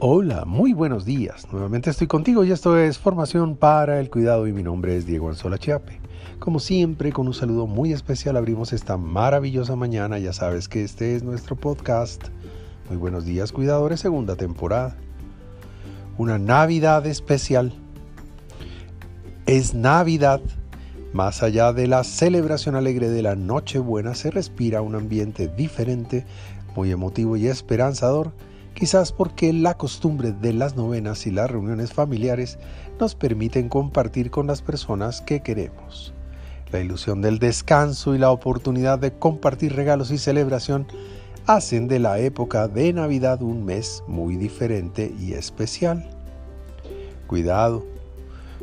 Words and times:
Hola, 0.00 0.44
muy 0.44 0.74
buenos 0.74 1.04
días. 1.04 1.48
Nuevamente 1.50 1.90
estoy 1.90 2.06
contigo 2.06 2.44
y 2.44 2.52
esto 2.52 2.78
es 2.78 2.98
Formación 2.98 3.56
para 3.56 3.98
el 3.98 4.10
Cuidado 4.10 4.46
y 4.46 4.52
mi 4.52 4.62
nombre 4.62 4.96
es 4.96 5.06
Diego 5.06 5.28
Anzola 5.28 5.58
Chiape. 5.58 6.00
Como 6.38 6.60
siempre, 6.60 7.10
con 7.10 7.26
un 7.26 7.34
saludo 7.34 7.66
muy 7.66 7.92
especial 7.92 8.36
abrimos 8.36 8.72
esta 8.72 8.96
maravillosa 8.96 9.74
mañana. 9.74 10.20
Ya 10.20 10.32
sabes 10.32 10.68
que 10.68 10.84
este 10.84 11.16
es 11.16 11.24
nuestro 11.24 11.56
podcast. 11.56 12.28
Muy 12.88 12.96
buenos 12.96 13.24
días, 13.24 13.50
cuidadores, 13.50 13.98
segunda 13.98 14.36
temporada. 14.36 14.96
Una 16.16 16.38
Navidad 16.38 17.04
especial. 17.04 17.72
Es 19.46 19.74
Navidad. 19.74 20.40
Más 21.12 21.42
allá 21.42 21.72
de 21.72 21.88
la 21.88 22.04
celebración 22.04 22.76
alegre 22.76 23.08
de 23.08 23.22
la 23.22 23.34
Nochebuena, 23.34 24.14
se 24.14 24.30
respira 24.30 24.80
un 24.80 24.94
ambiente 24.94 25.48
diferente, 25.48 26.24
muy 26.76 26.92
emotivo 26.92 27.36
y 27.36 27.48
esperanzador 27.48 28.30
quizás 28.78 29.10
porque 29.10 29.52
la 29.52 29.74
costumbre 29.74 30.30
de 30.30 30.52
las 30.52 30.76
novenas 30.76 31.26
y 31.26 31.32
las 31.32 31.50
reuniones 31.50 31.92
familiares 31.92 32.60
nos 33.00 33.16
permiten 33.16 33.68
compartir 33.68 34.30
con 34.30 34.46
las 34.46 34.62
personas 34.62 35.20
que 35.20 35.40
queremos. 35.40 36.14
La 36.70 36.78
ilusión 36.78 37.20
del 37.20 37.40
descanso 37.40 38.14
y 38.14 38.18
la 38.18 38.30
oportunidad 38.30 39.00
de 39.00 39.12
compartir 39.12 39.74
regalos 39.74 40.12
y 40.12 40.18
celebración 40.18 40.86
hacen 41.46 41.88
de 41.88 41.98
la 41.98 42.20
época 42.20 42.68
de 42.68 42.92
Navidad 42.92 43.42
un 43.42 43.64
mes 43.64 44.04
muy 44.06 44.36
diferente 44.36 45.12
y 45.18 45.32
especial. 45.32 46.08
Cuidado, 47.26 47.84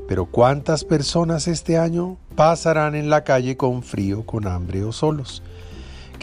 pero 0.08 0.27
¿cuántas 0.27 0.86
personas 0.86 1.50
este 1.50 1.77
año 1.77 2.16
pasarán 2.38 2.96
en 2.96 3.10
la 3.10 3.26
calle 3.26 3.58
con 3.58 3.84
frío, 3.84 4.26
con 4.26 4.48
hambre 4.48 4.86
o 4.86 4.94
solos? 4.94 5.44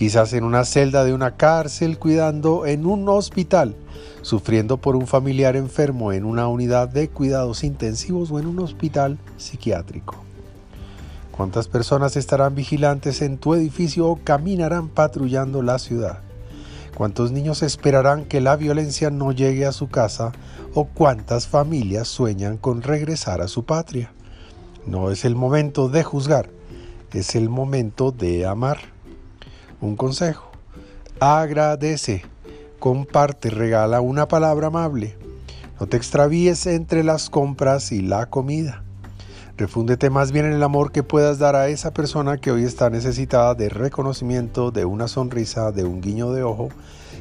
Quizás 0.03 0.33
en 0.33 0.43
una 0.43 0.65
celda 0.65 1.05
de 1.05 1.15
una 1.15 1.37
cárcel, 1.37 1.97
cuidando 1.97 2.67
en 2.67 2.87
un 2.87 3.09
hospital, 3.09 3.77
sufriendo 4.23 4.79
por 4.79 4.97
un 4.97 5.07
familiar 5.07 5.55
enfermo 5.55 6.13
en 6.13 6.25
una 6.25 6.49
unidad 6.49 6.89
de 6.89 7.09
cuidados 7.09 7.63
intensivos 7.63 8.33
o 8.33 8.41
en 8.41 8.49
un 8.49 8.59
hospital 8.59 9.17
psiquiátrico. 9.37 10.17
¿Cuántas 11.31 11.69
personas 11.69 12.17
estarán 12.17 12.57
vigilantes 12.57 13.23
en 13.23 13.39
tu 13.39 13.55
edificio 13.55 14.09
o 14.09 14.17
caminarán 14.17 14.89
patrullando 14.89 15.63
la 15.63 15.79
ciudad? 15.79 16.19
¿Cuántos 16.97 17.31
niños 17.31 17.63
esperarán 17.63 18.25
que 18.25 18.41
la 18.41 18.57
violencia 18.57 19.09
no 19.09 19.31
llegue 19.31 19.67
a 19.67 19.73
su 19.73 19.89
casa 19.89 20.33
o 20.75 20.87
cuántas 20.87 21.47
familias 21.47 22.09
sueñan 22.09 22.57
con 22.57 22.83
regresar 22.83 23.41
a 23.41 23.47
su 23.47 23.67
patria? 23.67 24.11
No 24.85 25.13
es 25.13 25.25
el 25.25 25.37
momento 25.37 25.89
de 25.89 26.03
juzgar, 26.03 26.51
es 27.13 27.37
el 27.37 27.49
momento 27.49 28.11
de 28.11 28.47
amar. 28.47 28.91
Un 29.83 29.97
consejo. 29.97 30.45
Agradece, 31.19 32.23
comparte, 32.79 33.51
regala 33.51 34.01
una 34.01 34.29
palabra 34.29 34.69
amable. 34.69 35.17
No 35.81 35.89
te 35.89 35.97
extravíes 35.97 36.67
entre 36.67 37.03
las 37.03 37.29
compras 37.29 37.91
y 37.91 38.01
la 38.01 38.27
comida. 38.27 38.85
Refúndete 39.57 40.09
más 40.09 40.31
bien 40.31 40.47
en 40.47 40.53
el 40.53 40.63
amor 40.63 40.93
que 40.93 41.03
puedas 41.03 41.41
dar 41.41 41.57
a 41.57 41.67
esa 41.67 41.93
persona 41.93 42.39
que 42.39 42.53
hoy 42.53 42.63
está 42.63 42.91
necesitada 42.91 43.57
de 43.57 43.71
reconocimiento, 43.71 44.71
de 44.71 44.85
una 44.85 45.09
sonrisa, 45.09 45.73
de 45.73 45.83
un 45.83 46.01
guiño 46.01 46.31
de 46.31 46.45
ojo, 46.45 46.69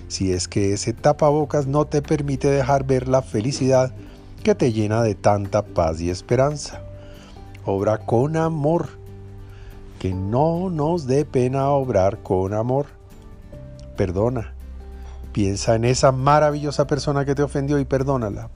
si 0.07 0.31
es 0.31 0.47
que 0.47 0.73
ese 0.73 0.93
tapabocas 0.93 1.65
no 1.65 1.85
te 1.85 2.03
permite 2.03 2.47
dejar 2.51 2.85
ver 2.85 3.07
la 3.07 3.23
felicidad 3.23 3.91
que 4.43 4.53
te 4.53 4.71
llena 4.71 5.01
de 5.01 5.15
tanta 5.15 5.63
paz 5.63 5.99
y 5.99 6.11
esperanza. 6.11 6.83
Obra 7.65 7.97
con 7.97 8.37
amor 8.37 9.00
que 10.01 10.15
no 10.15 10.71
nos 10.71 11.05
dé 11.05 11.25
pena 11.25 11.69
obrar 11.69 12.23
con 12.23 12.55
amor. 12.55 12.87
Perdona. 13.95 14.55
Piensa 15.31 15.75
en 15.75 15.85
esa 15.85 16.11
maravillosa 16.11 16.87
persona 16.87 17.23
que 17.23 17.35
te 17.35 17.43
ofendió 17.43 17.77
y 17.77 17.85
perdónala. 17.85 18.49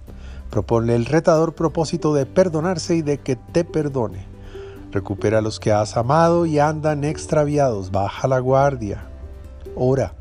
Proponle 0.49 0.95
el 0.95 1.05
retador 1.05 1.53
propósito 1.53 2.15
de 2.15 2.25
perdonarse 2.25 2.95
y 2.95 3.03
de 3.03 3.20
que 3.20 3.36
te 3.36 3.64
perdone. 3.64 4.25
Recupera 4.92 5.37
a 5.37 5.42
los 5.42 5.59
que 5.59 5.71
has 5.71 5.97
amado 5.97 6.47
y 6.47 6.58
andan 6.58 7.03
extraviados. 7.03 7.91
Baja 7.91 8.27
la 8.27 8.39
guardia. 8.39 9.05
Ora. 9.75 10.15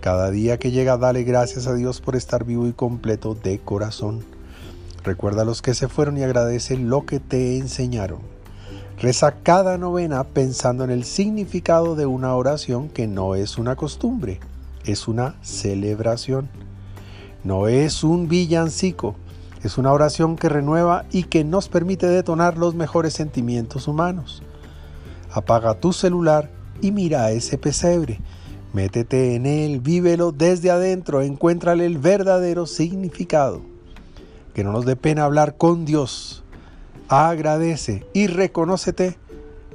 Cada 0.00 0.30
día 0.30 0.58
que 0.58 0.70
llega 0.70 0.98
dale 0.98 1.24
gracias 1.24 1.66
a 1.66 1.72
Dios 1.72 2.02
por 2.02 2.14
estar 2.14 2.44
vivo 2.44 2.66
y 2.66 2.74
completo 2.74 3.34
de 3.34 3.58
corazón. 3.58 4.22
Recuerda 5.02 5.42
a 5.42 5.46
los 5.46 5.62
que 5.62 5.72
se 5.72 5.88
fueron 5.88 6.18
y 6.18 6.24
agradece 6.24 6.76
lo 6.76 7.06
que 7.06 7.20
te 7.20 7.56
enseñaron. 7.56 8.37
Reza 9.00 9.30
cada 9.44 9.78
novena 9.78 10.24
pensando 10.24 10.82
en 10.82 10.90
el 10.90 11.04
significado 11.04 11.94
de 11.94 12.04
una 12.06 12.34
oración 12.34 12.88
que 12.88 13.06
no 13.06 13.36
es 13.36 13.56
una 13.56 13.76
costumbre, 13.76 14.40
es 14.84 15.06
una 15.06 15.36
celebración. 15.40 16.48
No 17.44 17.68
es 17.68 18.02
un 18.02 18.26
villancico, 18.26 19.14
es 19.62 19.78
una 19.78 19.92
oración 19.92 20.34
que 20.34 20.48
renueva 20.48 21.04
y 21.12 21.22
que 21.22 21.44
nos 21.44 21.68
permite 21.68 22.08
detonar 22.08 22.58
los 22.58 22.74
mejores 22.74 23.14
sentimientos 23.14 23.86
humanos. 23.86 24.42
Apaga 25.30 25.78
tu 25.78 25.92
celular 25.92 26.50
y 26.80 26.90
mira 26.90 27.30
ese 27.30 27.56
pesebre. 27.56 28.18
Métete 28.72 29.36
en 29.36 29.46
él, 29.46 29.78
vívelo 29.78 30.32
desde 30.32 30.72
adentro, 30.72 31.22
encuéntrale 31.22 31.86
el 31.86 31.98
verdadero 31.98 32.66
significado. 32.66 33.62
Que 34.54 34.64
no 34.64 34.72
nos 34.72 34.84
dé 34.84 34.96
pena 34.96 35.24
hablar 35.24 35.56
con 35.56 35.84
Dios, 35.84 36.42
agradece 37.08 38.06
y 38.12 38.26
reconócete 38.26 39.16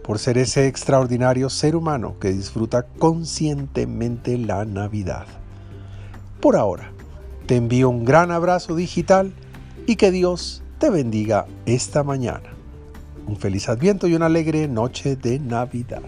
por 0.03 0.19
ser 0.19 0.37
ese 0.37 0.67
extraordinario 0.67 1.49
ser 1.49 1.75
humano 1.75 2.15
que 2.19 2.31
disfruta 2.31 2.83
conscientemente 2.83 4.37
la 4.37 4.65
Navidad. 4.65 5.25
Por 6.41 6.55
ahora, 6.55 6.91
te 7.45 7.55
envío 7.55 7.89
un 7.89 8.05
gran 8.05 8.31
abrazo 8.31 8.75
digital 8.75 9.33
y 9.87 9.95
que 9.95 10.11
Dios 10.11 10.63
te 10.77 10.89
bendiga 10.89 11.45
esta 11.65 12.03
mañana. 12.03 12.49
Un 13.25 13.37
feliz 13.37 13.69
adviento 13.69 14.07
y 14.07 14.15
una 14.15 14.25
alegre 14.25 14.67
noche 14.67 15.15
de 15.15 15.39
Navidad. 15.39 16.03